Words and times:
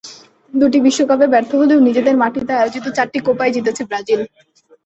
দুটি 0.53 0.77
বিশ্বকাপে 0.85 1.25
ব্যর্থ 1.33 1.51
হলেও 1.61 1.79
নিজেদের 1.87 2.15
মাটিতে 2.21 2.53
আয়োজিত 2.55 2.85
চারটি 2.97 3.19
কোপাই 3.27 3.53
জিতেছে 3.55 3.83
ব্রাজিল। 3.89 4.21